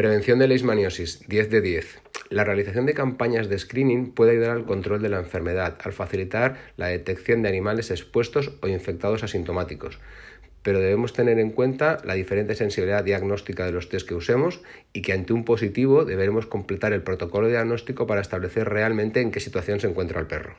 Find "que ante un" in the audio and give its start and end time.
15.02-15.44